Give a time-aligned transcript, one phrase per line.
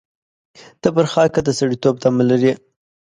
[0.81, 2.53] ته پر خاکه د سړېتوب تمه لرې.